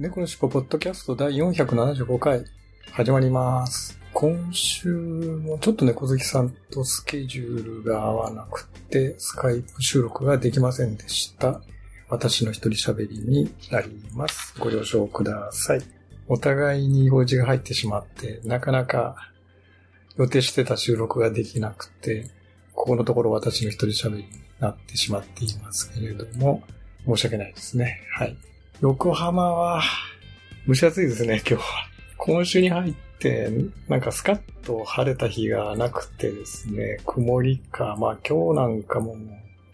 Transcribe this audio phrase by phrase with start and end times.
[0.00, 2.42] 猫のしっぽポッドキャスト第475回
[2.90, 4.00] 始まります。
[4.14, 11.60] 今週もちょっと猫好きさんとスケジュールが合わなくてスカイプ収録ができませんでした。
[12.08, 14.54] 私の一人喋りになります。
[14.58, 15.82] ご了承ください。
[16.28, 19.30] お互いに用事が入ってしまって、なかなか
[20.16, 22.30] 予定してた収録ができなくて、
[22.72, 24.28] ここのところ私の一人喋りに
[24.60, 26.62] なってしまっていますけれども、
[27.04, 28.00] 申し訳ないですね。
[28.14, 28.34] はい。
[28.80, 29.82] 横浜は
[30.66, 31.62] 蒸し暑いですね、 今日は。
[32.16, 33.50] 今週に入って、
[33.88, 39.18] なんかスカッと晴れた日がなくてですね、曇りか、まあ今日なんかも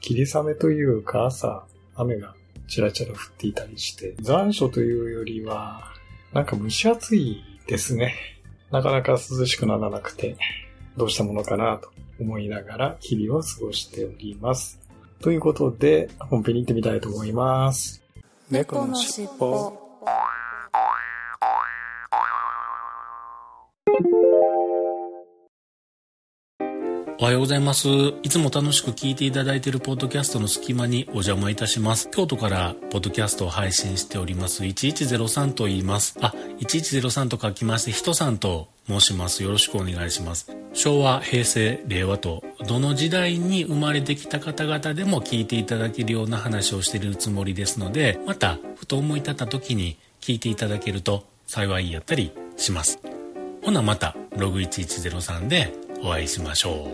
[0.01, 2.35] 霧雨というか朝、雨が
[2.67, 5.85] ちらちら降っていたりして、残暑というよりは、
[6.33, 8.17] なんか蒸し暑いですね。
[8.73, 10.37] なかなか涼しくならなくて、
[10.97, 14.81] どうしたものかなと思いながら日々を過ごしております。
[15.21, 18.06] ということで、本編に行ってみたいと思います。
[18.51, 19.86] 猫のしっぽ
[27.19, 27.89] おはようございます。
[28.23, 32.11] いつも楽しく聞いていただいているポッドキャストの隙間にお邪魔いたします。
[32.11, 36.19] 京都からポッドキャストを配信しております1103と言います。
[36.21, 39.43] あ、1103と書きまして、人さんと申します。
[39.43, 40.55] よろしくお願いします。
[40.75, 52.99] 昭和、平成、令和と、どの時代に生まれてきた方々でも聞いていただけるような話をしているつもりですので、また、ふと思い立った時に聞いていただけると幸いやったりします。
[53.65, 56.89] ほなまた、ログ1103でお会いしましょ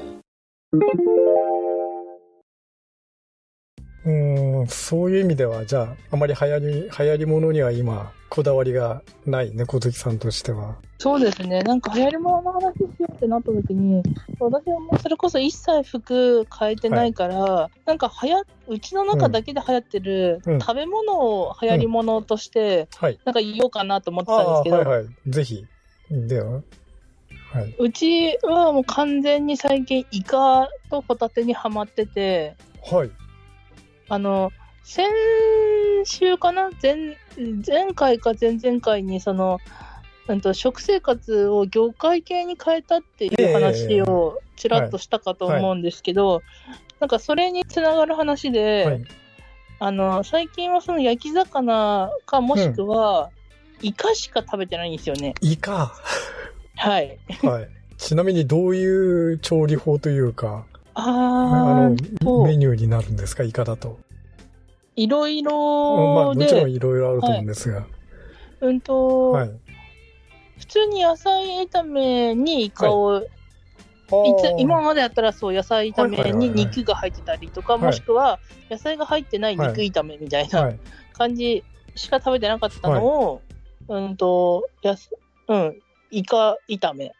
[0.75, 0.79] う。
[4.05, 10.77] うーん、そういう意味では、じゃあ、あまり流行り、流行り物には今、こだわりがない猫好きさんとしては。
[10.99, 11.61] そうですね。
[11.61, 14.03] なんか流行り物の話しようってなった時に、
[14.39, 23.19] 私はもうそれこそ一切服変えてないから、なんか流行、うちの中だけで流行ってるうん食べ物を流行り物として、はい。
[23.25, 25.07] なんか言おうかなと思ってたんですけど、はいはい。
[25.27, 25.67] ぜひ。
[26.11, 26.63] では。
[27.53, 27.75] はい。
[27.79, 33.11] うちはもう完全に最近イカとホタテにハマってて、はい。
[34.09, 34.51] あの、
[34.85, 35.09] 先
[36.05, 36.71] 週かな？
[36.83, 37.17] 前、
[37.67, 39.59] 前回か前々回に、その、
[40.29, 46.43] うんと食生活を業界系に変えたっていう話をちらっとしたかと思うんですけど、
[47.01, 49.05] なんかそれにつながる話で、はい。
[49.81, 53.31] あの、最近はその焼き魚かもしくは、
[53.81, 55.35] イカしか食べてないんですよね。
[55.41, 55.93] イカ。
[56.77, 57.19] はい。
[57.43, 57.69] はい。
[57.97, 63.99] ちなみにどういう調理法というか、ああのメニューになるんですか、イカだと。
[64.97, 67.87] いろいまあ、ろもちろんで、いろいろあると思うんですが。
[68.61, 69.51] うんと、はい。
[70.59, 73.25] 普通に野菜炒めにイカを、い
[74.41, 78.39] つ今までやったらそう野菜炒めに肉が入ってたりとか、はいはいはいもしくは
[78.71, 80.67] 野菜が入ってない肉炒めみたいは。
[80.67, 80.79] ない
[81.15, 83.43] 感じしか食べてなかったのを、
[83.89, 85.11] うんとやす
[85.49, 85.77] うん
[86.13, 87.13] イカ炒め。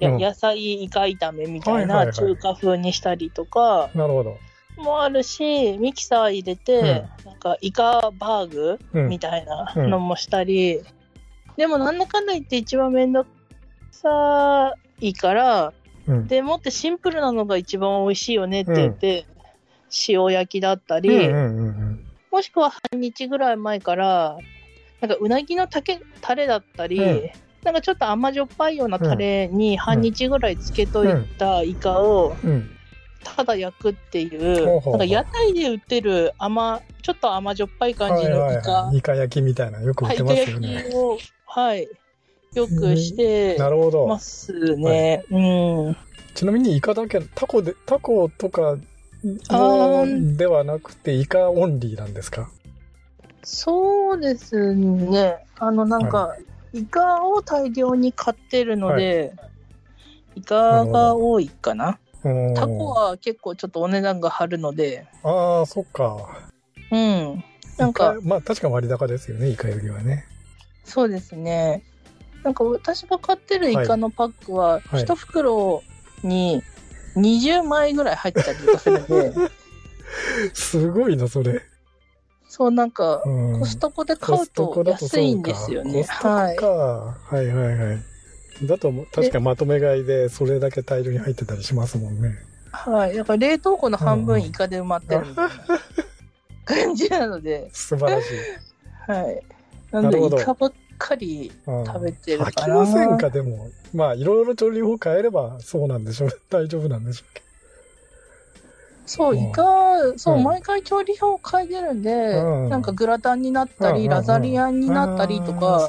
[0.00, 0.18] やうん。
[0.18, 3.90] 野菜イカ炒めみたいない中華風にしたりとか。
[3.94, 4.36] なるほど。
[4.78, 9.08] もあるしミキサー入れて、なんかイカバーグうん。
[9.08, 10.82] みたいなのもしたり、
[11.56, 13.28] でもなんだかんだ言って一番めんどく
[13.90, 15.72] さいから
[16.06, 16.26] うん。
[16.28, 19.26] でもってシンプルなのが一番美味しいよねって言って、
[20.08, 22.06] 塩焼きだったり、うんうんうん。
[22.30, 24.36] もしくは半日ぐらい前から
[25.00, 27.30] なんかうなぎのたけタレだったり、うん
[27.66, 32.36] なんかちょっと甘じょっぱいようなタレに半日ぐらいつけといたイカを。
[33.24, 38.98] ただ焼くっていう、なんか屋台で売ってる甘ちょっと甘じょっぱい感じのイカ、はい。
[38.98, 40.86] イカ焼きみたいな、よく売はい、ってイカ焼ますよね。
[40.88, 41.88] きを、はい、
[42.54, 44.20] よくしてなるほどま。
[44.20, 45.24] すね。
[45.32, 45.38] う
[45.90, 45.96] ん。
[46.36, 48.76] ちなみにイカだけ、タコで、タコとか
[49.48, 52.48] あのーではなくて、イカオンリーなんですか？
[53.42, 55.38] そうですね。
[55.58, 56.36] あの、なんか、
[56.76, 59.32] イカを大量に買ってるので、
[60.34, 61.88] イカが多いかな。
[61.88, 61.96] うん
[62.54, 66.50] タコは結構ちょっとお値段が張るので、ああ、そっか。
[66.90, 67.44] うん。
[67.78, 70.24] なんかまあ確か割高ですよね、イカよりはね。
[70.84, 71.84] そうですね。
[72.42, 75.82] なんか私が買ってるイカのパックは、はい一袋
[76.22, 76.62] に
[77.16, 79.32] 20枚ぐらい入ってたりとかするんで、
[80.52, 81.62] すごいな、それ。
[82.56, 85.92] そう、なんか、うんコストコで買うと安いんですよね。
[85.92, 86.28] コストコか。
[86.30, 86.56] はい。
[86.56, 88.66] はいはいはい。
[88.66, 92.34] だと、確かまとめ買いでそれだけ大量に入ってたりしますもんね。
[92.70, 93.14] はい。
[93.14, 95.52] だから冷凍庫の半分イカで埋まってるみたいな
[96.64, 99.10] 感じなので、 素晴らしい。
[99.10, 99.42] はい。
[99.90, 103.28] なので、イカばっかりうん食べてるかな飽きませんか？
[103.28, 103.68] でも。
[103.92, 106.30] まあ、いろいろ調理法変えればそうなんでしょう。
[106.48, 107.42] 大丈夫なんでしょうけ
[109.06, 109.62] そう、うんイカ、
[110.16, 115.88] そう、うん毎回調理表変えてるんで、うんなんかグラタンになったり、ラザニアになったりとか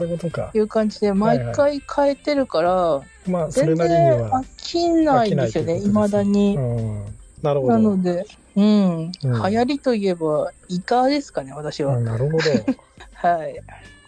[0.53, 3.01] いう感じで、毎回変えてるから、
[3.49, 4.45] 全然は飽。
[4.57, 6.59] きないんですよね、い未だにう。
[6.59, 7.05] ん。
[7.41, 7.73] なるほど。
[7.73, 8.25] なので、
[8.55, 11.97] うん、うん流行りといえば、イカですかね、私は。
[11.97, 12.43] うんなるほど。
[13.13, 13.55] はい。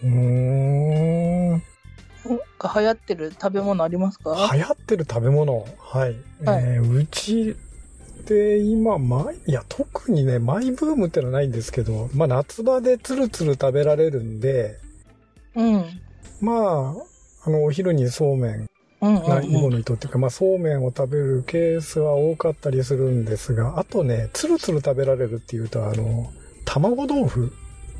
[0.03, 1.63] うーん。
[2.25, 4.50] 流行ってる食べ物ありますか？
[4.53, 5.65] 流行ってる食べ物。
[5.79, 6.15] はい。
[6.45, 7.56] はいえーうち
[8.29, 14.79] で今、マイ、いや、特にね、マイブームってのはないんですけど、まあ、夏場でツルツル食べられるんで、
[15.55, 15.83] うん。
[16.39, 16.93] まあ、
[17.45, 18.67] あの、お昼にそうめん、
[19.01, 19.71] うんうんうん。
[19.71, 26.31] の糸っていうか、まあ、そうめんを食べるケースは多かったりするんですが、あとね、ツルツル食べられるっていうと、あの、
[26.65, 27.51] 卵豆腐、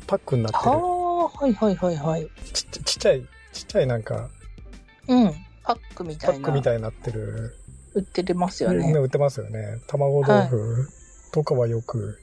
[0.06, 0.80] パックになってはる。
[0.80, 2.28] あ、はいはいはいはい。
[2.52, 4.28] ちっちっちゃい、ちっちゃいなんか、
[5.08, 5.32] うん。
[5.64, 6.44] パックみパッたいな。
[6.46, 7.56] クみたいになってる
[7.94, 8.92] 売ってますよね。
[8.92, 9.80] ね売ってますよね。
[9.86, 10.88] 卵豆腐
[11.32, 12.18] とかはよく、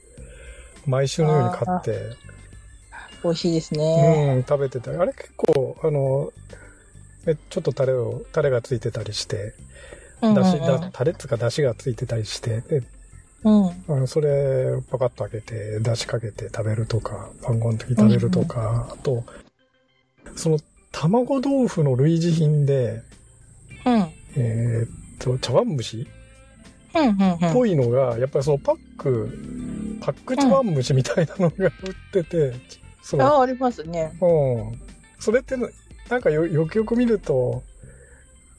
[0.86, 2.16] 毎週のように買って、
[3.22, 4.34] 美味しいですね。
[4.36, 4.98] うん、食べてたり。
[4.98, 6.32] あれ結構、あの、
[7.26, 9.54] えちょっとタレを、タレがついてたりして、
[10.22, 12.82] うんうんだし、だタレっつうかだしがついてたりして、で、
[13.44, 14.08] うん。
[14.08, 19.24] それ、パカッと開けて、だしかけて食べるとか、晩ご飯の時食べるとか、あと、
[20.34, 20.58] その、
[20.90, 23.02] 卵豆腐の類似品で、
[23.84, 24.12] うん。
[24.36, 26.06] えーっと、茶碗蒸し？
[26.94, 27.50] うんうんうん。
[27.50, 31.72] っぽいのが、やっぱりそのパック、パック茶碗蒸しみたいなのが売っ
[32.12, 32.54] てて、
[33.02, 34.12] その、あ、ありますね。
[34.20, 34.26] う
[34.74, 34.80] ん。
[35.18, 35.68] それってな、
[36.08, 37.62] なんかよ、よくよく見ると、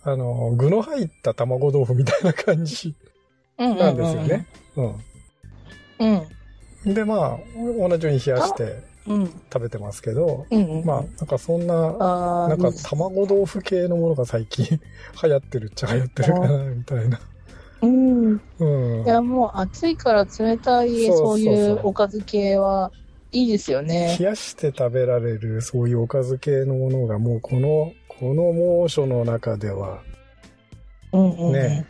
[0.04, 2.96] あの、具の入った卵豆腐みたいな感じ
[3.58, 4.46] うんうんうんなんですよね。
[4.76, 4.96] うん。
[6.86, 6.94] うん。
[6.94, 8.84] で、まあ、同じように冷やしてうん。
[9.06, 10.86] 食べてますけど、うんうん。
[10.86, 11.76] まあ、なんかそんな、
[12.48, 14.66] なんか卵豆腐系のものが最近
[15.24, 17.20] 流行ってるっちゃ流行ってるかな、みたいな。
[17.82, 18.42] うん。
[18.60, 19.04] うん。
[19.06, 22.92] いや、もう暑いから冷たい、そういうおかず系は
[23.32, 24.26] いいですよね冷。
[24.26, 30.02] やして食べられるそういうおかず系のものがもうこの、この猛暑の中では、
[31.12, 31.54] うんうんうん。
[31.54, 31.86] ね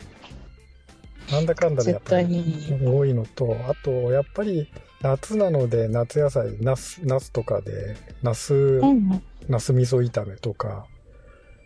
[1.30, 2.78] なんだかんだでやっぱりに。
[2.84, 4.68] 多いのと、あと、やっぱり
[5.02, 10.86] 夏なので夏野菜、ナス、ナスとかで、ナス、うんナス味噌炒めとか、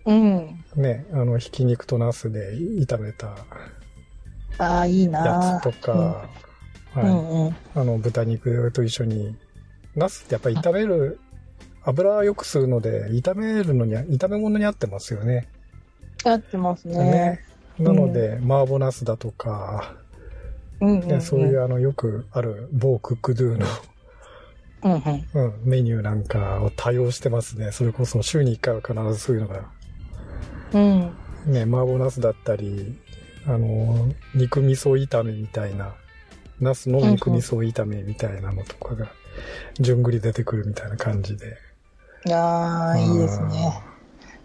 [0.07, 0.37] うん。
[0.77, 0.83] うん。
[0.83, 3.35] ね、あの、ひき肉とナスで炒めた
[4.59, 6.29] ああ、いいやなつとか、
[6.95, 7.11] うんはい。
[7.11, 7.57] うん。
[7.75, 9.37] あの、豚肉と一緒に、
[9.97, 11.19] ナスってやっぱり炒める、
[11.83, 15.49] 油を良くするので、炒めるのに、炒め物に合ってますよね。
[16.25, 16.97] やってますね。
[17.05, 17.41] ね。
[17.79, 19.97] なので、麻婆ナスだとか、
[20.81, 23.67] うんうん、ね、そういうあの、よくある某クックドゥの、
[24.83, 25.01] うんうん。
[25.35, 27.73] うん、メニューなんかを多用してますね。
[27.73, 29.65] それこそ週に1回は必ずそういうのが、
[30.73, 31.17] うん。
[31.47, 32.99] ね、麻婆ナスだったり、
[33.47, 35.95] あの、肉味噌炒めみたいな、
[36.61, 39.09] ナスの肉味噌炒めみたいなのとかが、
[39.81, 41.57] 順繰り出てくるみたいな感じで。
[42.27, 43.83] いやー、いいですね。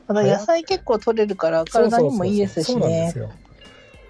[0.08, 3.20] また野菜結構取れるから体にもいいですしそうなんでねす。
[3.20, 3.32] よ。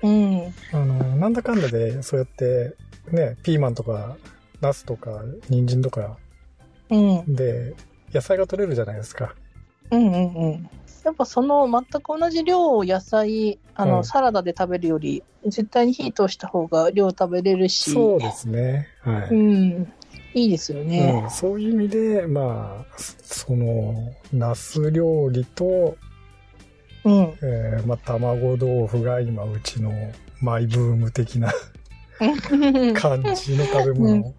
[0.01, 0.53] うん。
[0.71, 2.75] あの、なんだかんだで、そうやって、
[3.11, 4.17] ね、ピーマンとか、
[4.61, 6.17] ナスとか、人参とか
[6.89, 7.35] うん。
[7.35, 7.75] で、
[8.13, 9.35] 野菜が取れるじゃないですか。
[9.91, 10.69] うんうんうん。
[11.05, 17.91] やっぱその全く同じ量を野菜、あの、うんサラダで食べるより、絶対に火通した方が量食べれるし。
[17.91, 18.87] そうですね。
[19.01, 19.29] はい。
[19.29, 19.93] うん。
[20.33, 21.23] いいですよね。
[21.23, 25.97] うん、そういう意味で、まあ、その、ナス料理と、
[27.05, 27.37] うん。
[27.41, 29.91] えーまあ、卵豆腐が今、うちの
[30.41, 31.51] マイブーム的な
[32.95, 34.33] 感じの食べ物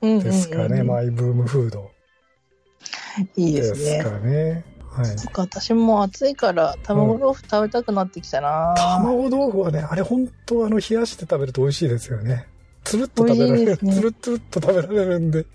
[0.00, 0.64] うんですかね。
[0.64, 1.90] うんうんマイブームフード
[3.36, 4.04] いいでですすね。
[4.04, 4.64] かね。
[4.90, 5.16] はい。
[5.32, 12.46] か私も暑いから卵豆腐食べたくなってきたな、卵豆腐はね、あれ本当あの、冷やして食べると美味しいですよね。
[12.84, 13.78] つるっと食べられる。
[13.82, 15.46] ねつるっつるっと食べられるんで。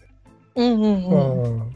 [0.56, 1.44] うんうんうん。
[1.44, 1.76] うん。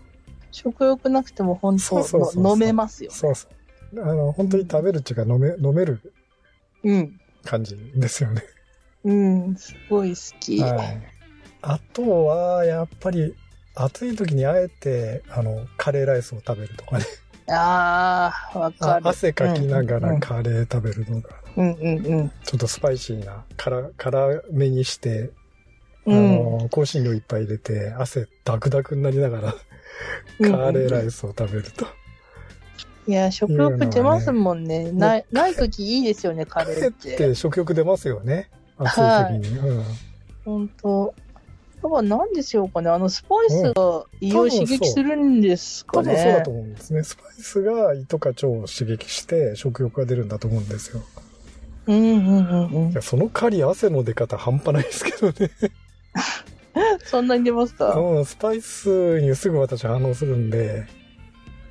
[0.51, 3.11] 食欲なくても本そうそう飲めますよ。
[3.11, 3.56] そうそう。
[3.93, 6.13] あの、本当に食べるっていうか飲め、飲める
[6.83, 7.19] うん。
[7.43, 8.43] 感じですよね。
[9.03, 9.55] うん。
[9.55, 10.61] すごい好き。
[10.61, 11.01] はい。
[11.61, 13.35] あとは、やっぱり、
[13.75, 17.05] 暑い時にあえて、あの、カレーライスを食べるとかね。
[17.49, 19.05] ああ、わかる。
[19.05, 22.31] あ汗かきながうんらカレー食べるのが、うんうんうん。
[22.43, 25.31] ちょっとスパイシーな、辛、辛めにして、
[26.05, 31.85] あの、香辛料いっぱい入れて、汗ダクダクになりながら、カーレーライスを食べると。
[33.07, 34.91] いや、食欲出ますもんね。
[34.91, 36.93] ない、ない時いいですよね、カレーっ。
[36.93, 38.49] 帰ってて食欲出ますよね。
[38.77, 39.57] 暑い時に。
[39.59, 39.83] うん。
[40.45, 41.13] ほんと。
[41.81, 42.89] だから何でしょうかね。
[42.89, 46.51] あの、スパイスが胃を刺激するんですか多分そうだねと。
[46.51, 47.03] 思うんですね。
[47.03, 51.01] スパイスが胃とか腸を刺激して食欲が出るんだと思うんですよ。
[51.87, 55.51] うんうんうんうんいや、その代わり汗の出方半端ないですけどね。
[57.05, 57.95] そんなに出ますか？
[57.95, 60.85] うん、スパイスにすぐ私反応するんで、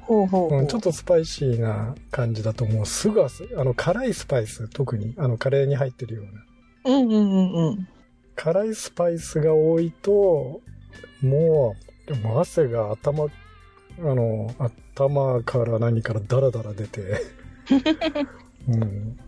[0.07, 0.61] ほうほうほう。
[0.61, 6.93] うん、ちょっとスパイシーな感じだともうすぐ汗あの、辛いスパイス、特に、あの、カレーに入ってるような。
[6.93, 7.89] うんうんうんうん。
[8.37, 10.61] 辛いスパイスが多いと、
[11.23, 11.75] も
[12.07, 13.29] う、でも汗が頭、あ
[13.99, 14.55] の、
[14.95, 17.21] 頭から何からダラダラ出て、
[18.69, 19.19] うん。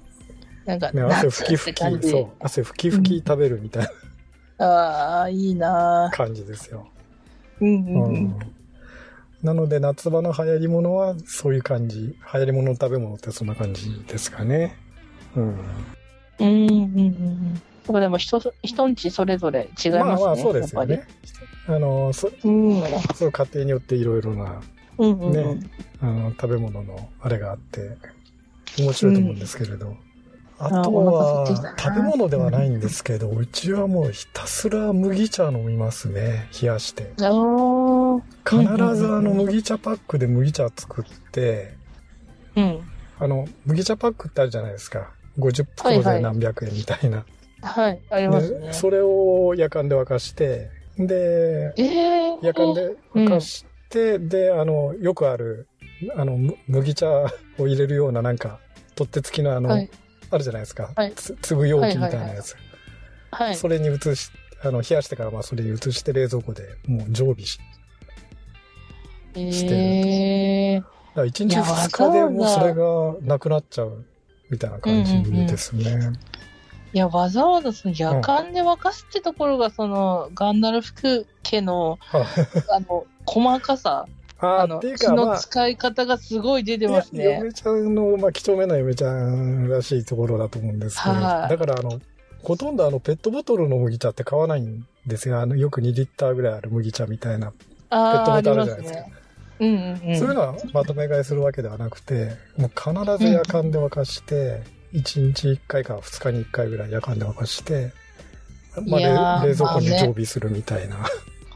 [0.64, 3.88] なんか、ね、汗ふきふき、そう、汗ふきふき食べるみたい
[4.58, 6.86] ああ、いいなな感じですよ。
[7.60, 8.57] うんううんうん。
[9.42, 11.98] なので、夏場の流行り物はそういう感じ。
[11.98, 14.76] 流行り物の食べ物ってそんな感じですかね。
[15.36, 15.48] うん。
[15.50, 15.58] うん
[16.40, 17.62] うんうんうん。
[17.86, 18.94] そこでも人、人ん。
[18.96, 19.90] ちそれぞれ違いますね。
[19.90, 21.06] まあまあ、そうですよね。
[21.66, 22.30] あの、そ。
[22.44, 22.82] うん。
[23.14, 24.60] そう家庭によっていろいろな、
[24.98, 25.10] うん。
[25.20, 25.36] うん。
[25.36, 25.60] うん。
[25.60, 25.66] ね
[26.00, 27.96] あの、食べ物のあれがあって、
[28.78, 29.38] 面白いと思うん。
[29.38, 29.86] ですけれど。
[29.86, 30.07] あと
[30.60, 36.48] あお腹は食べ物ではないんですけど、うちはもうひたすら麦茶飲みますね。
[36.60, 37.12] 冷やして。
[37.14, 38.62] 必
[38.96, 41.74] ずあの麦茶パックで麦茶作って、
[42.56, 42.80] うん。
[43.20, 45.10] あの、麦茶パックってあるじゃないですか。
[45.38, 47.24] 50袋で何百円みたいな。
[47.62, 48.72] はい、ありますねで。
[48.72, 52.46] それを夜間で沸かして、で、ええー。
[52.46, 55.68] 夜間で沸かして、で、あの、よくある、
[56.16, 57.08] あの、む麦茶
[57.58, 58.58] を入れるようななんか、
[58.94, 59.90] 取っ手付きのあの、はい。
[60.30, 60.90] あるじゃないですか。
[60.94, 62.56] はいつ継ぐ容器みたいなやつ。
[63.30, 63.56] はい。
[63.56, 64.30] それに移し、
[64.62, 67.58] あの、冷やしてから、まあ、それに移して冷蔵庫でもう常備し、
[69.34, 70.80] ええー。
[70.80, 74.04] だから1日いや2日でもうそれがなくなっちゃう
[74.50, 76.12] みたいな感じですね。
[76.94, 82.24] いや、わざわざその夜間で沸かすってところが、その、ガンダルフ家の、はい
[82.70, 84.06] あの、細かさ、
[84.40, 87.38] ああの、あっていうか、のあ、使い方がすごい出てますね。
[87.38, 92.00] 嫁ちゃんの、まあ、几帳面な嫁ちゃんらしいところだと思うんですけど、はいだから、あの、
[92.42, 95.40] ほとんどあの、ペットボトルの麦茶って買わないんですよ。
[95.40, 97.50] あの、よく2リッターぐらいある麦茶みたいな。
[97.50, 97.56] ペ
[97.90, 99.12] ットボトルあるじゃないですかね。
[99.60, 99.76] うんう
[100.06, 100.18] んうん。
[100.18, 107.92] そういうのはまとめ買いするわけではなくて、もう必ず夜間で沸かして、1日1回か2日に1回ぐらい夜間で沸かして、
[108.86, 110.96] まあ、冷冷蔵庫に常備するみたいな。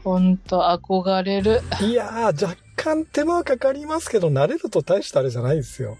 [0.03, 1.61] ほんと憧れる。
[1.81, 5.97] いやー、若干手間はかかりますけど、慣れると大したあれじゃないですよ。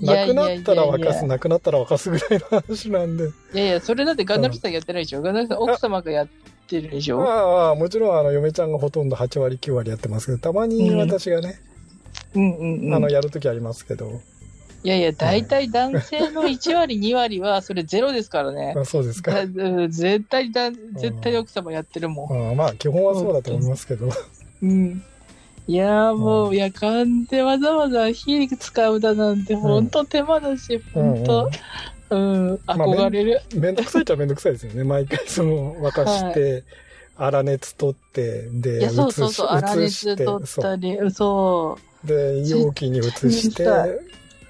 [0.00, 3.28] ないくなったら沸かす、なくなったら沸かすぐらいの話なんで。
[3.28, 5.22] いやいや、それだってガンダルフさんやってないでしょ。
[5.22, 6.28] ガンダルフさん奥様がやっ
[6.66, 7.18] てるでしょ。
[7.18, 11.60] まあまあ、もちろん、あの、嫁ちゃんがほとんど8割、9割やってますけど、たまに私がね、
[12.34, 12.94] うんうんうん。
[12.94, 14.20] あの、やるときありますけど、
[14.86, 18.72] いやいや、大体男性の1割、2割はそれゼロですからね。
[18.78, 19.32] あそうですか。
[19.88, 22.52] 絶対だ、絶対奥様やってるもん。
[22.52, 24.08] あまあ、基本はそうだと思いますけど。
[24.62, 25.02] うん。
[25.66, 31.50] いやーもう、夜間でわざわざ火使うだなんて、ほんと手間だし、ほんと、
[32.10, 33.42] うん、憧れる。
[33.56, 34.84] めんどくさいっちゃめんどくさいですよね。
[34.84, 36.62] 毎回その、 沸かして、
[37.16, 42.06] 粗熱取って、で、いや、そうそうそう、粗熱取ったり、そう。
[42.06, 43.02] で、容器に移
[43.32, 43.64] して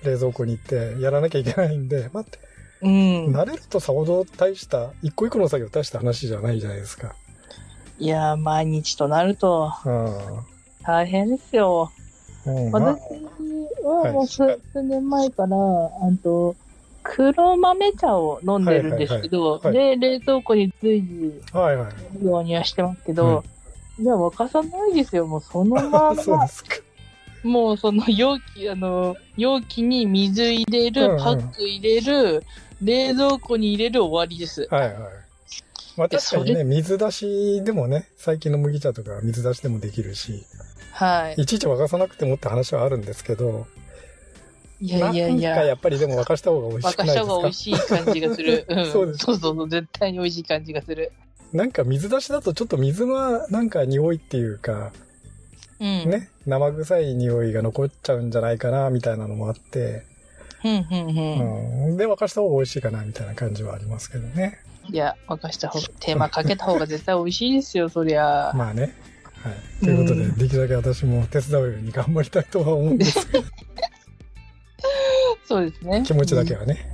[0.07, 2.39] 冷蔵庫に行って、やらなきゃいけないんで、 待って、
[2.83, 3.27] うん。
[3.35, 7.15] 慣れるとさほど大した、一個一個の作業大した話じゃないじゃないですか。
[7.99, 10.17] いやー、毎日となるとうん。
[10.83, 11.91] 大変ですよ。
[12.47, 13.01] うん、まあ私
[13.83, 15.91] はもう数数年前から、あ
[16.23, 16.55] と、
[17.03, 21.89] 黒豆茶を飲んでるんですけど、はいはいで、冷蔵庫に随時はいは
[22.21, 22.25] い。
[22.25, 23.45] ようにはしてますけど、
[23.99, 25.27] いや、沸かさないですよ。
[25.27, 26.77] もうそのま そうまで、すか。
[27.47, 32.43] もうその容器、あの、容器に水入れる、パック入れる、
[32.83, 34.69] 冷蔵庫に入れる終わりです。
[34.71, 34.99] はいはい。
[35.97, 40.45] まあ確かにね、水出しでもね、最近の麦茶とか水出しでもできるし、
[40.93, 41.41] はい。
[41.41, 43.67] いちいち沸かさなくてもって話はあるんですけど、
[44.81, 48.67] いやいやいや、やっぱりでも沸かした方が美味しく沸かした方が美味しい感じがする。
[48.69, 51.13] うん、そうですそうそうそう、絶対に美味しい感じがする。
[51.53, 54.93] なんか水出しだとちょっと水はなんか匂いっていうか、
[55.81, 56.11] うん。
[56.11, 60.05] ね、生臭い匂いが残っちゃうんじゃないかな、みたいなのもあって、
[60.63, 61.21] ふんふんふ。
[61.21, 61.97] うんん。
[61.97, 64.59] で、沸かした方が美味しいかな、みたいな感じはありますけどね。
[64.91, 68.53] いや、沸かした方が、手間かけた方が絶対美味しいですよ、そりゃ。
[68.55, 68.95] まあね。
[69.43, 69.85] はい。
[69.85, 73.45] ということで、うんできるだけ私も手伝うように頑張りたいとは思うんですけど、
[75.47, 76.03] そうですね。
[76.05, 76.89] 気持ちだけはね。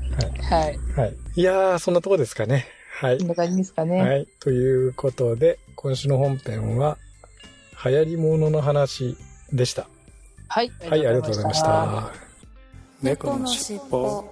[0.51, 0.63] はい。
[0.63, 0.79] はい。
[0.97, 1.17] はい。
[1.37, 2.67] いやー、そんなとこですかね。
[3.01, 3.29] はいこん。
[3.29, 4.01] な感じですかね。
[4.01, 4.29] はい。
[4.41, 6.99] ということで、今週の本編は、
[7.85, 9.17] 流行り物の話
[9.53, 9.89] でした。
[10.49, 10.71] はい。
[10.89, 12.13] はい、ありがとうございました。
[13.03, 14.25] 猫のしっぽ。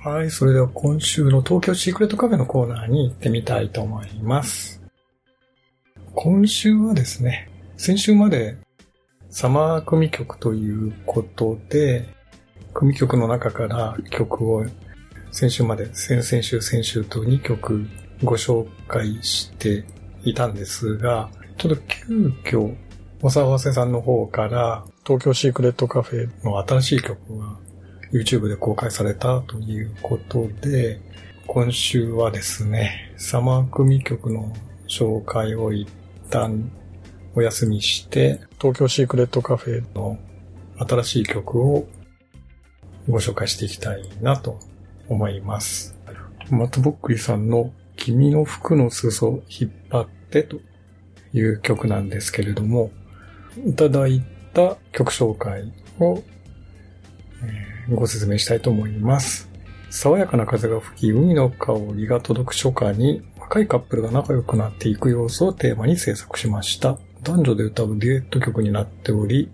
[0.00, 4.80] はい、それでは今週の東京シークレットカフェのコーナーに行ってみたいと思います。
[6.14, 8.56] 今週はですね、先週まで
[9.30, 12.08] サマー組曲ということで、
[12.72, 14.64] 組曲の中から曲を
[15.32, 17.88] 先週まで、先々週、先週と2曲
[18.22, 19.84] ご紹介して
[20.24, 22.76] いたんですが、ちょっと急遽、
[23.22, 27.56] おさわせさんの方から東京シークレットカフェの新しい曲が
[28.12, 31.00] YouTube で公開されたということで、
[31.46, 34.52] 今週はですね、サマー組曲の
[34.88, 35.88] 紹介を一
[36.30, 36.70] 旦
[37.34, 40.18] お休みして、東京シークレットカフェの
[40.78, 41.88] 新しい曲を
[43.08, 44.58] ご紹介していきたいなと
[45.08, 45.96] 思います。
[46.50, 50.56] マトボックリさんの君の服の裾引っ張ってと
[51.34, 52.90] いう曲なんですけれども、
[53.66, 54.22] いただい
[54.54, 56.22] た曲紹介を
[57.42, 59.48] えご説明したいと思います。
[59.90, 66.98] 爽やかな風が吹き、海の香りが届く初夏に、若いカップルが仲良くなっていく様子をテーマに制作しました。
[67.22, 69.50] 男女で歌うデュエット曲になっており、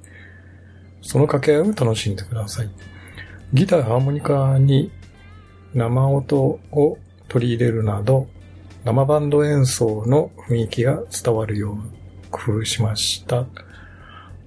[1.02, 2.70] その掛け合いを楽しんでください。
[3.52, 4.90] ギター、ハーモニカに
[5.74, 6.98] 生音を
[7.28, 8.28] 取り入れるなど、
[8.84, 11.82] 生バンド演奏の雰囲気が伝わるように
[12.30, 13.46] 工夫しました。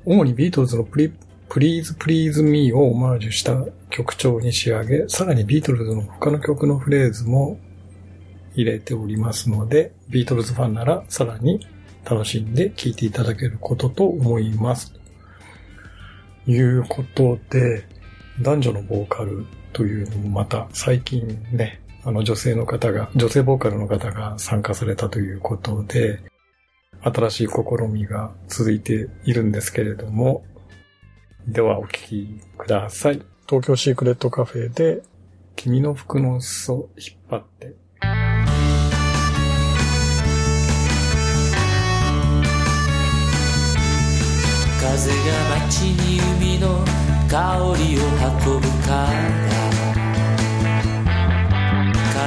[0.06, 1.12] 主にビートルズのプリ
[1.50, 7.58] Please Please Me をオマージュした曲調に仕上げ、さらにビートルズの他の曲のフレーズも
[8.53, 11.65] 入れておりますので、ビートルズファンならさらに
[12.08, 14.94] 楽しんで聴いていただけることと思います。
[16.46, 17.88] ということで、
[18.39, 26.22] 男女のボーカルというのもまた最近ね、あの女性の方が、女性ボーカルの方が参加されたということで、
[27.02, 27.54] 新しい試
[27.92, 30.46] みが続いているんですけれども、
[31.46, 33.22] ではお聞きください。
[33.46, 35.02] 東京シークレットカフェで、
[35.58, 37.76] 君の服の裾引っ張って。
[44.80, 46.86] 風が街に海の
[47.30, 48.04] 香りを
[48.46, 49.66] 運ぶから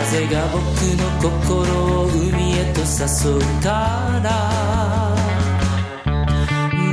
[0.01, 0.61] 風が僕
[0.97, 3.69] の心を海へと誘うか
[4.25, 5.15] ら。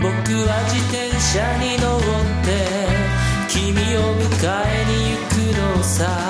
[0.01, 0.11] 僕
[0.45, 1.99] は自転車に乗っ
[2.43, 2.47] て
[3.47, 5.39] 君を迎えに行く
[5.77, 6.26] のさ。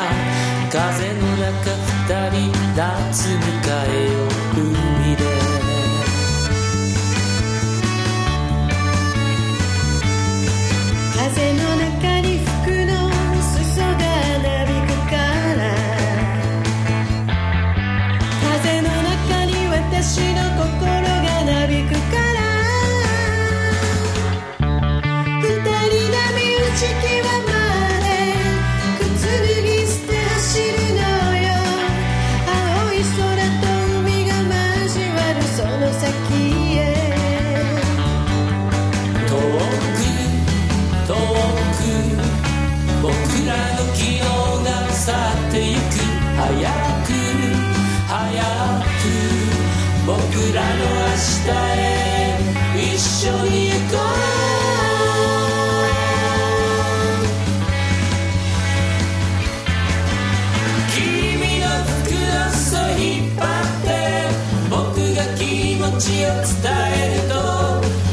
[66.08, 66.32] ちを
[66.63, 67.36] 伝えると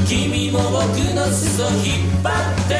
[0.04, 0.82] 君も僕
[1.14, 2.74] の裾引っ張って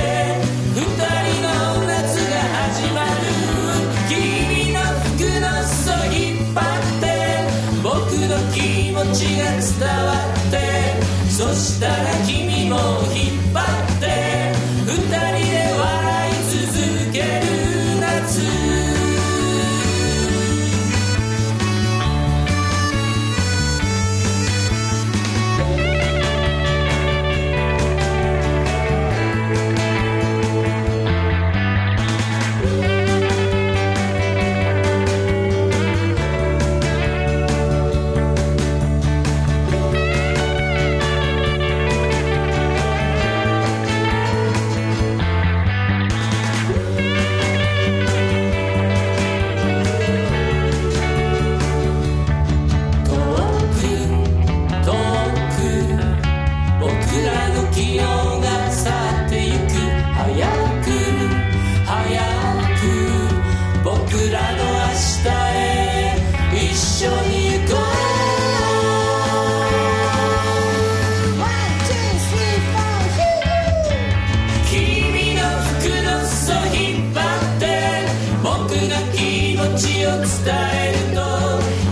[0.74, 3.22] 二人の夏が始まる
[4.11, 4.83] 君の
[5.14, 7.07] 服の裾引っ張って
[7.81, 7.87] 僕
[8.27, 10.55] の気持ちが伝わって
[11.31, 11.94] そしたら
[12.27, 12.77] 君も
[79.24, 79.56] 命
[80.06, 81.20] を伝えると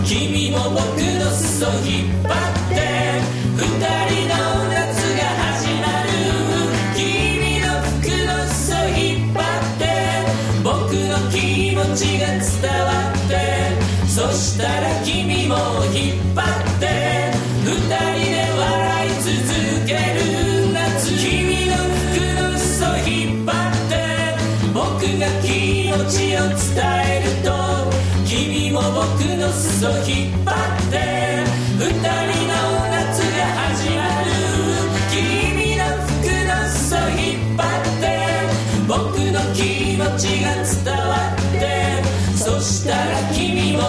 [0.05, 2.77] 君も僕の裾引っ張って
[3.57, 3.63] 二
[4.11, 4.62] 人の
[29.83, 30.55] 裾引っ張っ
[30.93, 30.95] て
[31.77, 32.07] 二人
[32.47, 32.55] の
[32.87, 34.31] 夏が始まる
[35.11, 38.07] 君の服の裾引っ張って
[38.87, 38.95] 僕
[39.33, 41.67] の気持ちが伝わって
[42.37, 43.83] そしたら君も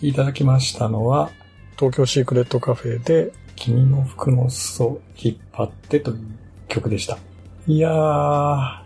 [0.00, 1.30] きいただきましたのは、
[1.78, 6.18] 東京シークレットカフェで、君の服の裾引っ張ってという
[6.68, 7.18] 曲でした。
[7.66, 8.80] いやー、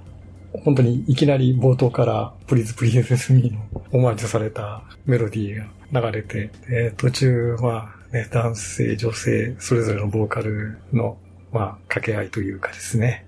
[0.64, 3.60] 本当にいきなり冒頭からプリズプリンセスミーの
[3.92, 11.18] オマージュされたメロディーが流れて、えー途中は、ね、男性、女性、それぞれのボーカルの、
[11.52, 13.26] まあ、掛け合いというかですね、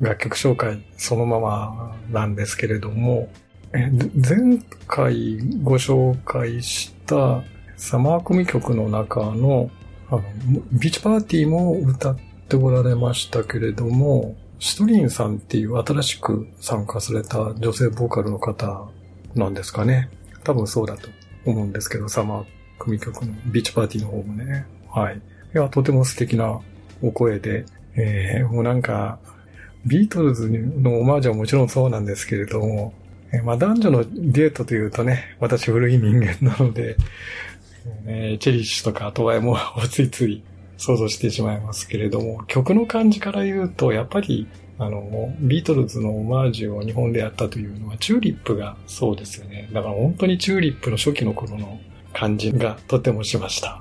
[0.00, 3.28] 楽曲紹介そのままなんですけれども、
[3.72, 7.42] 前回ご紹介した
[7.76, 9.70] サマー組曲の中の
[10.08, 10.22] あの
[10.72, 18.86] ビーチパーティーも歌っておられましたけれども、シトリンさんっていう新しく参加された女性ボーカルの方
[19.34, 20.08] なんですかね。
[20.44, 21.08] 多分そうだと
[21.44, 22.44] 思うんですけど、サマー
[22.78, 24.64] 組曲のビーチパーティーの方もね。
[24.88, 25.16] はい。
[25.16, 25.20] い
[25.58, 26.60] や、とても素敵な
[27.02, 29.18] お声で、えーもうなんか、
[29.84, 32.94] ビートルズのオマージュはもちろんそうなんですけれども、
[33.32, 36.96] えまあ男女のデートというとね、私古い人間なので、
[38.06, 39.56] えーチェリッシュとかトワエモアも
[39.90, 40.42] ついつい
[40.76, 44.46] 想像してしまいますけれども、曲の感じから言うと、やっぱり、
[44.78, 49.68] あの、ビートルズのオマージュを日本でやったというのは、チューリップがそうですよね。
[49.72, 51.80] だから本当にチューリップの初期の頃の
[52.12, 53.80] 感じがとてもしました。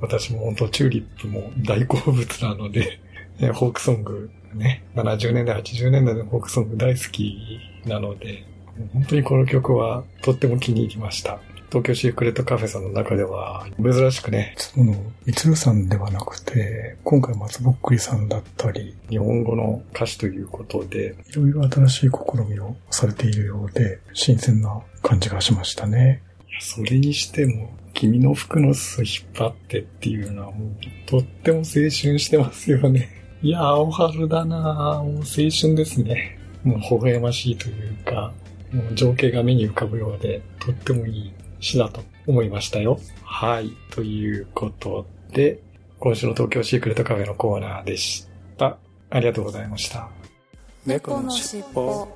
[0.00, 2.98] 私も本当チューリップも大好物なので、
[3.38, 7.38] えーフォークソングね、70年代、80年代のフォークソング大好き
[7.86, 8.44] なので、
[8.92, 11.38] 本当にこの曲はとっても気に入りました。
[11.72, 26.20] 東京シークレットカフェさんの中では、珍しくね、いつものみつるさんではなくて、今回松ぼっくりさんだったり、日本語の歌詞ということで、いろいろ新しい試みをされているようで、新鮮な感じがしましたね。
[26.50, 30.70] いやそれにしても、君の服の裾引っ張ってっていうのはもう、
[31.06, 33.08] とっても青春してますよね。
[33.40, 36.38] いやー、青春だなーもう青春ですね。
[36.64, 38.34] もう微笑ましいというか、
[38.72, 42.98] もう情景が目に浮かぶようで、とってもいい詩だと思いましたよ。
[43.22, 43.70] はい。
[43.90, 45.60] ということで、
[45.98, 48.78] 今週の東京シークレットカフェのコーナーでした。
[49.10, 50.08] ありがとうございました。
[50.86, 52.08] 猫のしっぽ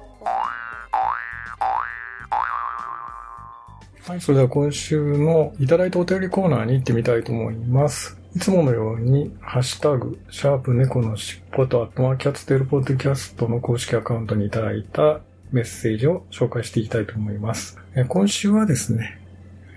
[4.09, 8.17] はい、それでは今週のいただいたお便りコーナーに行ってみたいと思います。
[8.37, 15.21] いつものように、ハッシュタグ、シャープ猫のしっぽと、あとはキャッツテールポッドキャストの公式アカウントにいただいた
[15.53, 17.79] メッセージを紹介していきたいと思います。
[17.95, 19.19] え今週はですね、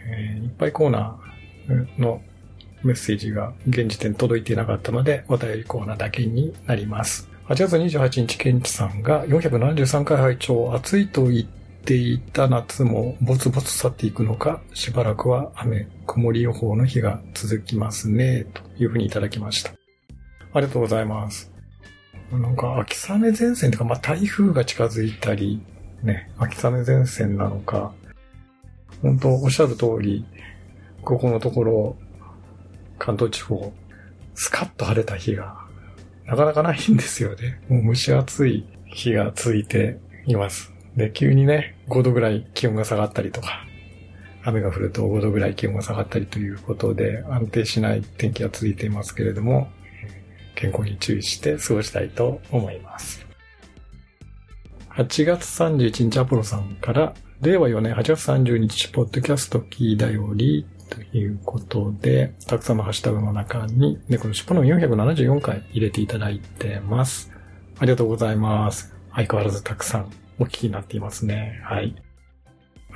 [0.06, 2.22] えーいっぱいコーナーの
[2.84, 7.30] メッセージが現時点届いていなかったので、お便りコーナーだけになります。
[7.48, 11.46] 8月28日、ケンチさんが473回拝聴暑いと言っ
[11.84, 19.72] ていた夏もぼつぼつ去っていくのか、しばらくは雨、曇り予報の日が続きますね、というふうにいただきました。
[20.54, 21.59] ありがとうございます。
[22.32, 25.62] なんか、秋雨前線とか、まあ、台風が近づいたり、
[26.04, 27.92] ね、秋雨前線なのか、
[29.02, 30.26] 本当おっしゃる通り、
[31.02, 31.98] ここのところ、
[33.00, 33.74] 関東地方、
[34.36, 35.58] スカッと晴れた日が、
[36.26, 37.62] なかなかないんですよね。
[37.68, 40.72] もう蒸し暑い日が続いています。
[40.96, 43.66] で、急にね、5度ぐらい気温が下がったりとか、
[44.44, 49.70] 雨が降ると5度ぐらい気温が下がったりということで、安定しない天気が続いていますけれども、
[50.60, 53.26] 健康に注意して過ごしたいと思います。
[54.92, 67.32] 8月31日アポロさんから、令和4年8月30日、ポッドキャストキーだより、ということで、たくさんのハッシュタグの中に、猫の尻尾の474回入れていただいてます。
[67.78, 68.94] ありがとうございます。
[69.14, 71.62] 相変わらずたくさんお聞きになっていますね。
[71.64, 71.96] はい。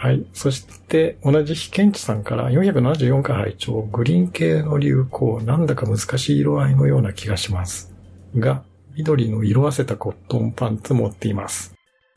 [0.03, 0.25] はい。
[0.33, 7.95] そして、同じ日、ケンチさんから474回拝聴グリーン系の流行、なんだか難しい色合いのような気がします。
[8.35, 8.65] が、
[8.97, 11.73] 緑の色あせたコットンパンツ持っています。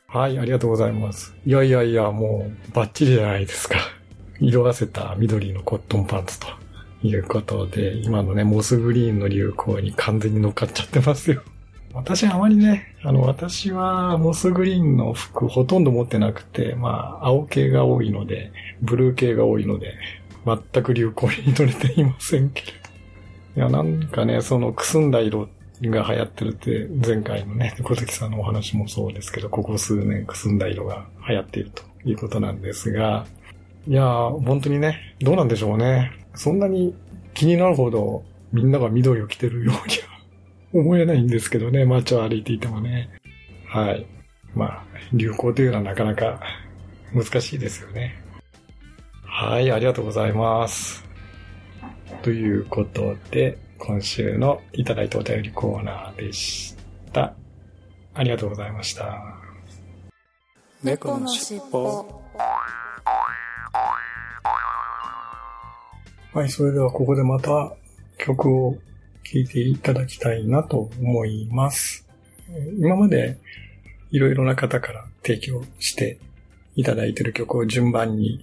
[0.09, 1.33] はい、ありがとうございます。
[1.45, 3.77] いやいやいや、もう、バッチリじゃないですか。
[4.41, 6.47] 色あせた緑のコットンパンツと
[7.03, 11.41] いうことで、今のね、モスグリーンの流行に完全に乗っかっちゃってますよ。
[11.97, 19.95] 私あまりね、あの、私はモスグリーンの服ほとんど持ってなくて、まあ、青系が多いので、ブルー系が多いので、
[20.45, 22.77] 全く流行に乗れていませんけれど。
[23.57, 25.49] いや、なんかね、そのくすんだ色
[25.81, 33.25] が流行ってるって、前回のね、小月さんのお話もそうですけど、ここ数年くすんだ色が流行っているということなんですが、
[33.87, 36.11] いや、本当にね、どうなんでしょうね。
[36.35, 36.95] そんなに
[37.33, 40.16] 気になるほどみんなが緑を着てるようには
[40.73, 43.09] 思えないんですけどね、街を歩いていてもね。
[43.67, 44.05] はい。
[44.53, 46.41] まあ、流行というのはなかなか
[47.13, 48.15] 難しいですよね。
[49.23, 51.05] はい、ありがとうございます。
[52.21, 56.75] ということで、今週のいただいたお便りコーナーでし
[57.13, 57.33] た。
[58.13, 59.37] ありがとうございました。
[60.83, 62.21] 猫のしっぽ
[66.33, 67.73] はい、それではここでまた
[68.17, 68.75] 曲を
[69.29, 72.07] 聴いていただきたいなと思います。
[72.79, 73.37] 今まで
[74.09, 76.17] いろいろな方から提供して
[76.77, 78.39] いただいている曲を順番に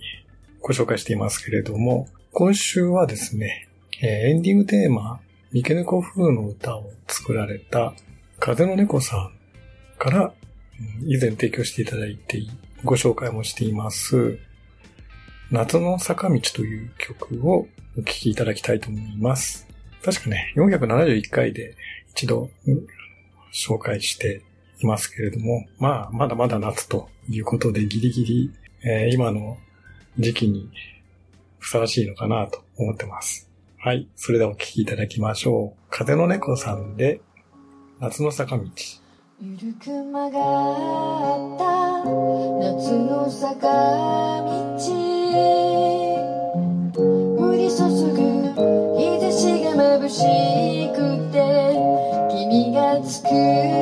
[0.61, 3.67] ご紹介していますけれども、今週はですね、
[4.03, 5.21] エンディングテーマ、
[5.53, 7.95] 三毛猫風の歌を作られた
[8.39, 9.33] 風の猫さん
[9.99, 10.35] から
[11.07, 12.43] 以前提供していただいて
[12.85, 14.39] ご紹介もしています、
[15.51, 19.67] 夏の坂道という曲をお聴きいただきたいと思います。
[20.05, 21.77] 確かね、471回で
[22.11, 22.51] 一度
[23.53, 24.43] 紹介して
[24.81, 28.51] いますけれども、まあ、まだまだ夏ということでギリギリ、
[28.83, 29.57] えー今の
[30.19, 30.71] 時期に
[31.59, 33.51] ふさわしいのかなと思ってます。
[33.79, 34.07] はい。
[34.17, 35.81] それではお聴きいただきましょう。
[35.91, 37.21] 風の猫さんで、
[38.01, 38.65] 夏の坂道。
[39.41, 43.69] ゆるく曲がった夏の坂
[44.79, 45.04] 道
[53.35, 53.74] が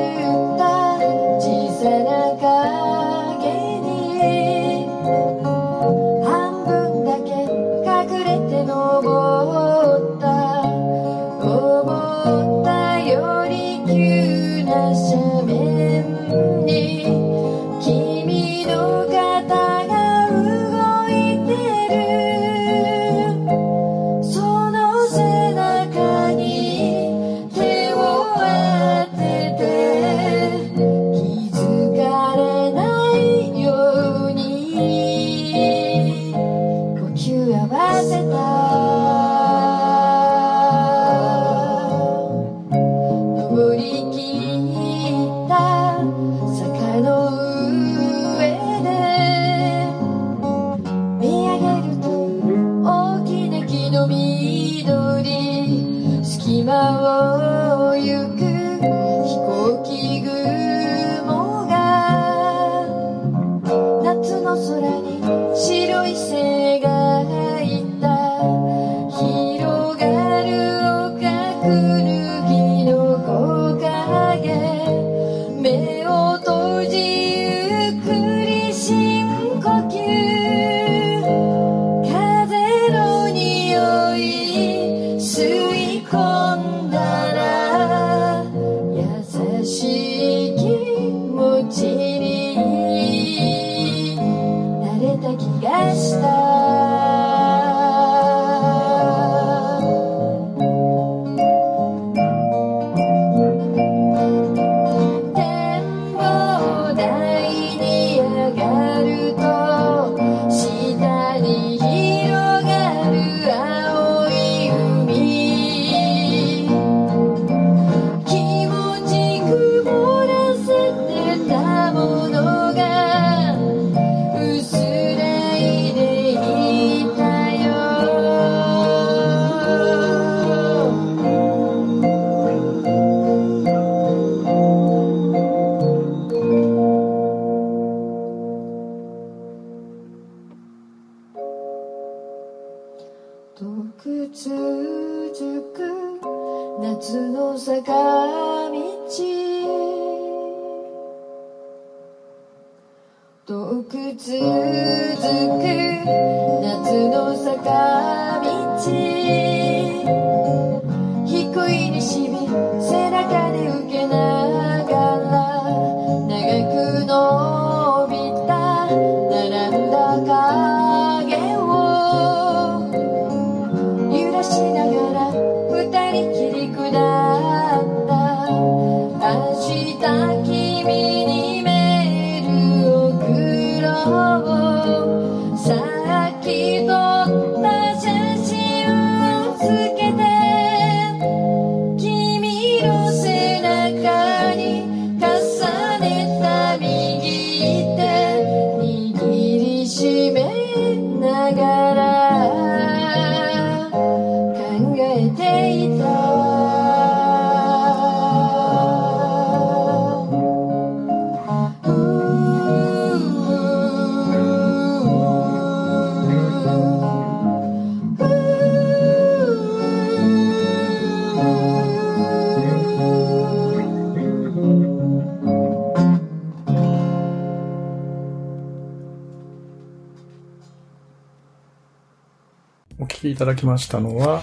[233.32, 234.42] いただきましたのは、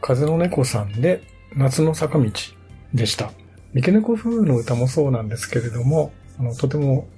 [0.00, 1.22] 風の猫さんで
[1.54, 2.30] 夏の坂道
[2.94, 3.32] でした。
[3.72, 7.08] 三毛猫風の歌もそうなんですけれども、あの、とても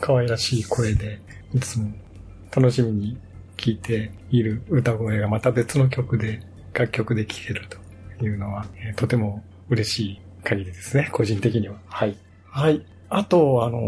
[0.00, 1.20] 可愛らしい声で、
[1.54, 1.92] いつも
[2.54, 3.16] 楽しみに
[3.56, 6.40] 聴いている歌声がまた別の曲で、
[6.72, 7.66] 楽曲で聴ける
[8.18, 11.76] というのは、えーとても嬉しい限りですね、個人的には。
[11.86, 12.16] はい。
[12.48, 12.84] はい。
[13.08, 13.80] あと、あの、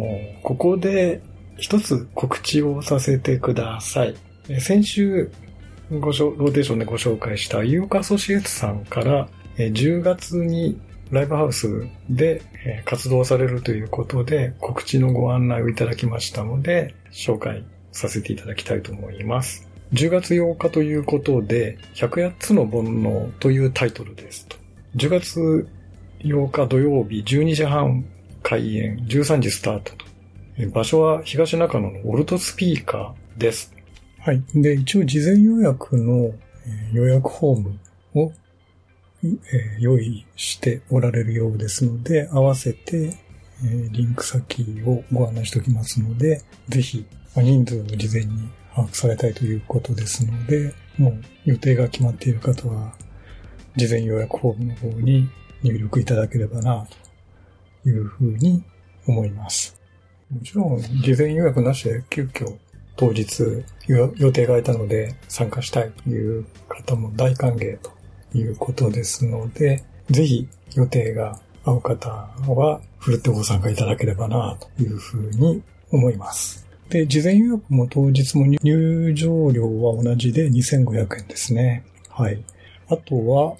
[0.42, 1.22] ここで
[1.56, 4.14] 一つ告知をさせてください。
[4.48, 5.30] えー先週、
[6.00, 9.28] ごしょローテーションでご紹介したユーカアソシエツさんから、
[9.58, 12.42] え10月にライブハウスで
[12.84, 19.68] 活動されるということで告知のご案内をいただきましたので、紹介させていただきたいと思います。
[19.92, 24.56] 10月8日ということで、108つの煩悩というタイトルですと。
[24.96, 25.68] 10月
[26.20, 28.04] 8日土曜日12時半
[28.42, 30.06] 開演、13時スタートと。
[30.72, 33.74] 場所は東中野のオルトスピーカーです。
[34.24, 34.42] はい。
[34.54, 36.32] で、一応事前予約の
[36.66, 37.78] え予約フォーム
[38.14, 38.32] を、
[39.24, 43.16] え用意しておられるようですので、合わせて、
[43.64, 47.04] えリンク先をご案内しておきますので、ぜひ、
[47.36, 52.94] 人数を事前に把握されたいということですので、もう予定が決まっている方は、
[53.76, 55.28] 事前予約フォームの方に
[55.62, 56.86] 入力いただければな、
[57.84, 58.62] というふうに
[59.06, 59.80] 思います。
[60.30, 62.56] もちろん、事前予約なしで急遽
[62.96, 67.90] 当日予定がいたので参加したいという方も大歓迎と
[68.34, 76.66] いうことですので、ぜひ予定が合う方は、ふるってご参加いただければな、というふうに思います。
[76.88, 81.84] で、事前予約も当日も入場料は同じで2500円ですね。
[82.08, 82.42] はい。
[82.88, 83.56] あとは、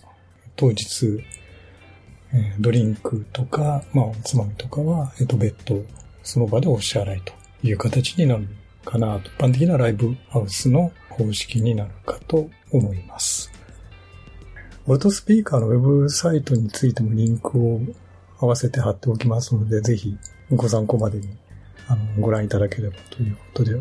[0.57, 1.25] 当日、
[2.35, 5.85] えドリンクとか、まあ、おつまみとかは、えっと、別途、
[6.23, 8.49] その場でお支払いという形になる
[8.85, 9.17] かな。
[9.17, 13.51] 一般的なライブハウスの方式になるかと思います。
[14.87, 17.81] オートスピーカーのウェブサイトについてもリンクを
[18.39, 20.17] 合わせて貼っておきますので、ぜひ
[20.51, 21.29] ご参考までに
[21.87, 23.81] あのご覧いただければということで、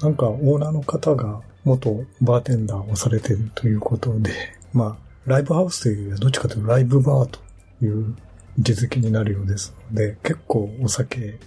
[0.00, 4.32] なんかオーナーの方が元バーテンダーをされているということで、
[4.72, 7.38] まあ、ライブハウスというよりはどっちかというとライブバーと
[7.84, 8.16] いう
[8.58, 11.38] 位置づけになるようですので、結構お酒、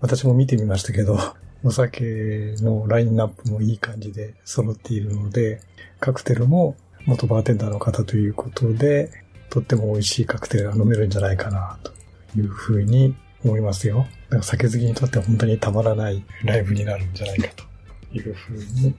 [0.00, 1.18] 私も見てみましたけど、
[1.64, 5.60] お酒のラインナップもいい感じで揃っているので、
[6.00, 9.10] カクテルも元バーテンダーの方ということで、
[9.50, 11.92] とっても美味しいカクテルが飲めるんじゃないかな、と
[12.36, 13.14] いうふうに
[13.44, 14.06] 思いますよ。
[14.28, 17.64] だから酒好きにとっては本当にたまらないライブになるんじゃないかと
[18.12, 18.94] いうふうに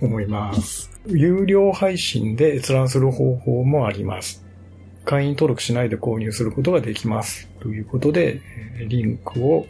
[0.00, 0.90] 思います。
[1.06, 4.44] 有料配信で閲覧する方法もあります。
[5.04, 7.48] 会員登録しないで購入することができます。
[7.60, 8.40] ということで、
[8.88, 9.66] リンクを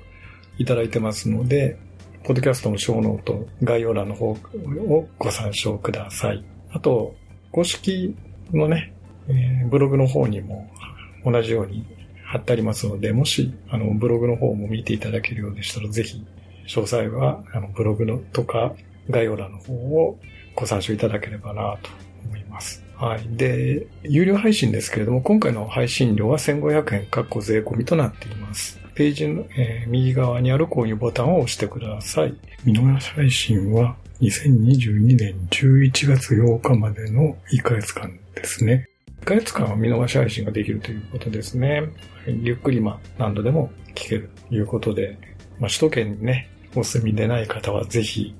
[0.59, 1.79] いただいてますので、
[2.25, 6.45] ポッドキャストのショーノート、概要欄の方をご参照ください。
[6.71, 7.17] あと、
[7.51, 8.15] 公式
[8.53, 8.95] のね、
[9.29, 10.71] えーブログの方にも
[11.25, 11.85] 同じように
[12.25, 16.25] 貼ってありますので、もし、あの、ブログの方も見ていただけるようでしたら、ぜひ、
[16.67, 18.73] 詳細は、あの、ブログのとか、
[19.11, 20.19] 概要欄の方を
[20.55, 21.91] ご参照いただければなと
[22.27, 22.85] 思います。
[22.97, 23.37] はい。
[23.37, 28.82] で、有料配信ですけれども、今回の配信料は1500円、かっこ税込みとなっています。
[28.95, 32.35] ページの、えー右側にある購入ボタンを押してください。
[32.65, 38.89] 見逃し配信は2022年11月8日までの1ヶ月間ですね。
[39.23, 41.85] 1ヶ月間は見逃し配信ができるということですね。
[42.27, 45.19] ゆっくり、ま、何度でも聞けるということで、
[45.59, 48.35] まあ、首都圏にね、お住みでない方はぜひ、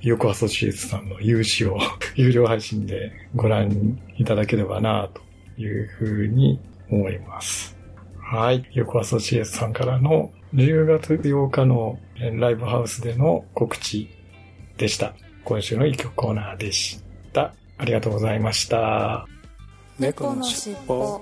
[0.00, 1.78] ヨコアソシエツさんの有志を
[2.16, 5.22] 有料配信でご覧いただければなと
[5.60, 7.81] いうふうに思います。
[8.32, 8.66] はい。
[8.72, 14.08] ヨコアソシエイツさんからの10月8日のえーライブハウスでの告知
[14.78, 15.12] でした。
[15.44, 17.02] 今週の一曲コーナーでし
[17.34, 17.52] た。
[17.76, 19.26] ありがとうございました。
[19.98, 21.20] 猫のしっぽ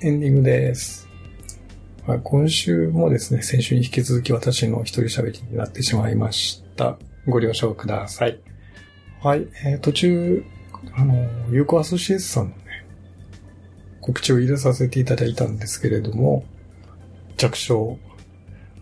[0.00, 1.08] エンディングです。
[2.06, 6.96] まあ今週もですね、先週に引き続き私の一人喋りになってしまいました。
[7.26, 8.38] ご了承ください。
[9.20, 10.44] はい、えー途中、
[10.94, 12.67] あの、有効アソシエイツさんのね、
[14.08, 16.42] 告知を入れさせていただいたんですけれども、
[17.36, 17.98] 弱小、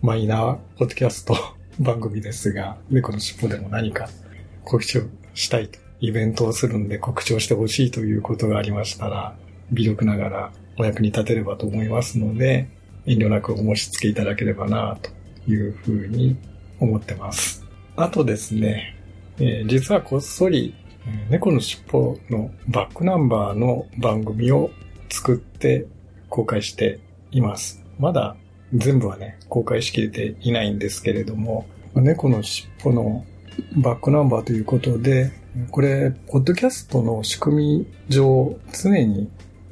[0.01, 1.35] マイナー、ポッドキャスト
[1.81, 4.09] 番組ですが、猫の尻尾でも何か
[4.63, 5.01] 告知を
[5.33, 9.35] したいと、イベントをするんで告知をしてほしいということがありましたら、
[9.73, 12.69] 微力ながらお役に立てればと思いますので、
[13.05, 16.37] 遠慮なくお申し付けいただければなというふうに
[16.79, 17.65] 思ってます。
[17.97, 18.95] あとですね、
[19.39, 20.73] えー実はこっそり、
[21.29, 24.71] 猫のしっぽのバックナンバーの番組を
[25.09, 25.85] 作って
[26.29, 26.99] 公開して
[27.31, 27.83] います。
[27.99, 28.35] まだ
[28.73, 33.25] 全部はね、公開しきれていないんですけれども、猫のしっぽの
[33.77, 35.31] バックナンバーということで、
[35.71, 39.29] これ、ポッドキャストの仕組み上、常に、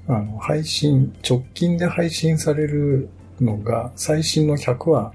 [0.07, 3.09] あの、配信、直近で配信される
[3.39, 5.13] のが、最新の100話、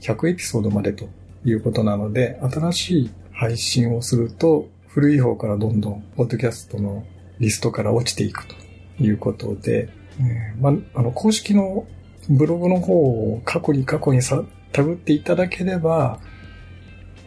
[0.00, 1.08] 100エピソードまでと
[1.44, 7.04] いうことなので、新しい配信をすると、古い方からどんどん、ポッドキャストの
[7.40, 8.61] リストから落ちていくと
[9.02, 9.88] いうことで、
[10.20, 11.86] えーまあ、の、公式の
[12.28, 14.42] ブログの方を過去に過去にさ、
[14.72, 16.20] タグっていただければ、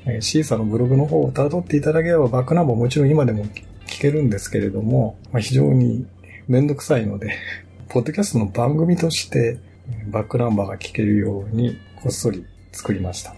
[0.05, 3.45] えー、シーサのブログの方を辿っていただければバックナンバーもちろん今でも
[3.88, 6.05] 聞けるんですけれども、まあ、非常に
[6.47, 7.36] めんどくさいので、
[7.89, 9.59] ポッドキャストの番組として
[9.89, 13.36] えバックナンバーが聞けるようにこっそり作りました。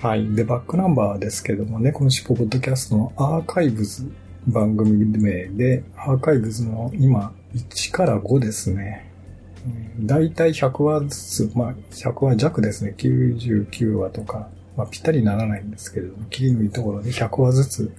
[0.00, 0.34] はい。
[0.34, 4.10] で、バックナンバーですけどもね、このしっぽポッドキャストのアーカイブズ
[4.46, 9.10] 番組名で、アーカイブズの今1から5ですね。
[9.98, 11.08] だいたい100話ず
[11.48, 12.94] つ、まあ100話弱ですね。
[12.96, 17.92] 99話とか、まあぴったりならないんですけれども、切りのいいところで100話ずつ。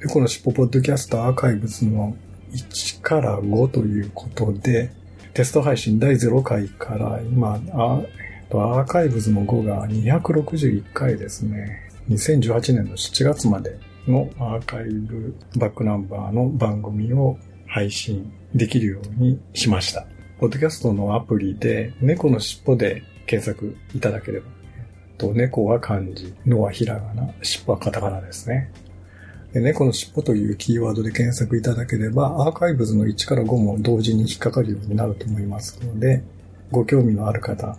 [0.00, 2.16] で、このしっぽポッドキャストアーカイブズの
[2.52, 4.90] 1から5ということで、
[5.34, 8.02] テスト配信第0回から今、あ
[8.50, 11.90] アーカイブズの5が261回ですね。
[12.08, 17.38] 2018年の7月までのアーカイブバックナンバーの番組を
[17.68, 20.06] 配信できるようにしました。
[20.40, 24.46] ポッドキャストのアプリで猫の尻尾で検索いただければ。
[25.18, 28.72] と猫は漢字、のはひらがな、尻尾はカタカナですね。
[29.52, 36.22] で猫の尻尾というキーワードで検索いただければ、アーカイブズの1から5も同時に引っかかるようになると思いますので、
[36.70, 37.76] ご興味のある方、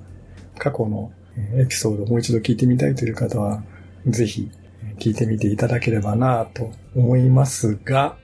[0.58, 1.12] 過去の
[1.56, 3.64] エピソードをもう一度聞いてみたいという方は、
[4.06, 4.52] ぜひ
[4.98, 8.18] 聞いてみていただければなと思いますが、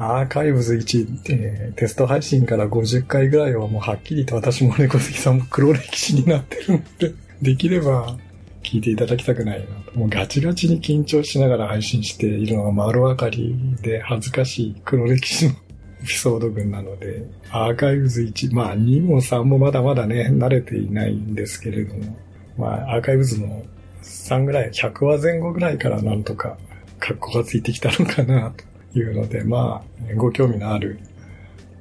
[0.00, 8.16] アーカイブズ1、えーテスト配信から50回ぐらいはもうはっきりと私も猫好きさんも黒歴史になってるので、 できれば
[8.62, 9.98] 聞いていただきたくないなと。
[9.98, 22.16] もうガチガチに緊張しながら配信しているのが丸分かりで恥ずかしい黒歴史のエピソード群なので、アーカイブズ1、まあ2も3もまだまだね、慣れていないんですけれども、
[22.56, 23.64] まあアーカイブズの
[24.04, 26.56] 3ぐらい、100話前後ぐらいからなんとか
[27.00, 28.67] 格好がついてきたのかなと
[28.98, 30.98] いうので、まあ、ご興味のある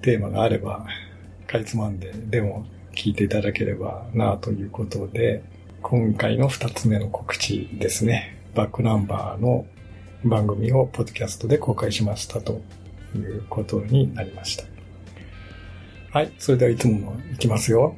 [0.02, 0.86] テーマがあれば、
[1.48, 5.44] かいつまんで、でも聞いていただければなということで、
[5.82, 8.38] 今回の2つ目の告知ですね。
[8.56, 9.66] バックナンバーの
[10.26, 12.62] 番組をポッドキャストで公開しましたと
[13.16, 14.64] いうことになりました。
[16.12, 16.32] はい。
[16.38, 17.96] それではいつものいきますよ。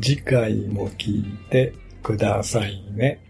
[0.00, 3.20] 次回も聞いてくださいね。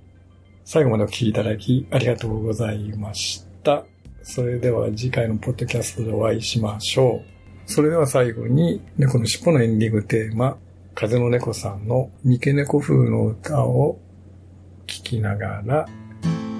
[0.64, 3.84] 最後までお聞きいただきありがとうございました。
[4.28, 7.70] それでは次回のポッドキャストでお会いしましょう。
[7.70, 10.58] それでは最後に猫の尻尾のエンディングテーマ、
[10.96, 14.00] 風の猫さんの三毛猫風の歌を
[14.88, 15.86] 聞きながら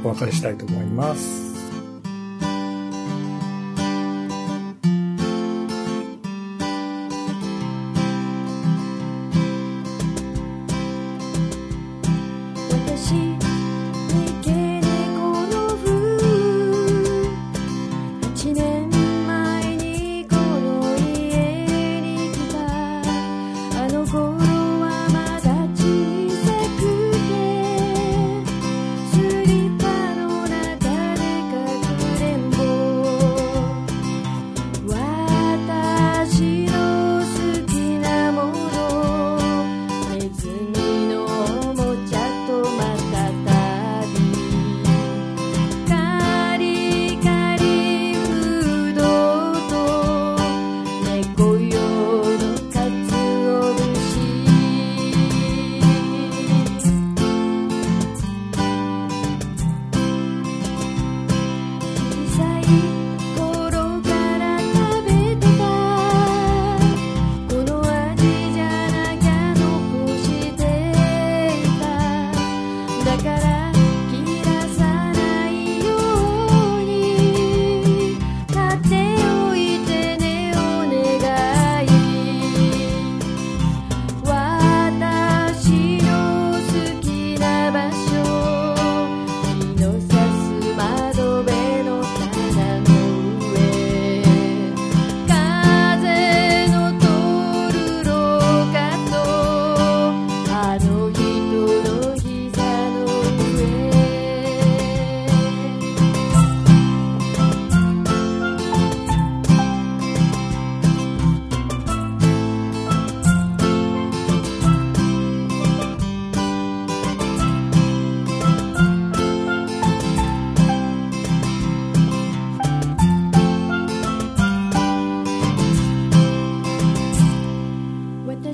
[0.05, 1.46] お別れしたいと思います。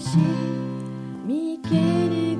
[0.00, 0.16] 私
[1.26, 1.74] 見切
[2.08, 2.38] り